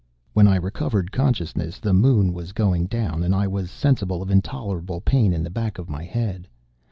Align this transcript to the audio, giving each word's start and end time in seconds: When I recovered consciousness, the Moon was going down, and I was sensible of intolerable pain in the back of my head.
When 0.33 0.47
I 0.47 0.55
recovered 0.55 1.11
consciousness, 1.11 1.79
the 1.79 1.93
Moon 1.93 2.33
was 2.33 2.53
going 2.53 2.87
down, 2.87 3.21
and 3.21 3.35
I 3.35 3.47
was 3.47 3.69
sensible 3.69 4.23
of 4.23 4.31
intolerable 4.31 4.99
pain 4.99 5.31
in 5.31 5.43
the 5.43 5.51
back 5.51 5.77
of 5.77 5.89
my 5.91 6.05
head. 6.05 6.47